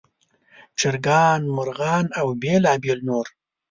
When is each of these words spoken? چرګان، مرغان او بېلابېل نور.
چرګان، 0.79 1.41
مرغان 1.55 2.05
او 2.19 2.27
بېلابېل 2.41 2.99
نور. 3.07 3.25